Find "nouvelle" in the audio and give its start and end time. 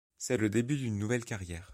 0.97-1.25